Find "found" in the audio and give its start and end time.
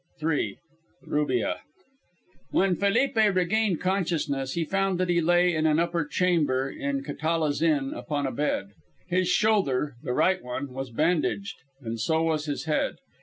4.65-4.99